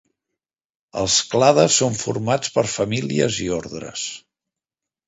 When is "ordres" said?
3.61-4.09